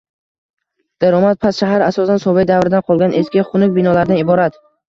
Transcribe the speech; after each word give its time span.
daromad 1.03 1.37
past, 1.45 1.61
shahar 1.63 1.85
asosan 1.89 2.23
sovet 2.25 2.51
davridan 2.53 2.85
qolgan 2.91 3.17
eski, 3.23 3.47
xunuk 3.51 3.77
binolardan 3.79 4.27
iborat. 4.27 4.63